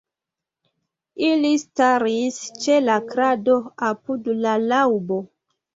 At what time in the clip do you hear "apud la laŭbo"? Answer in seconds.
3.93-5.25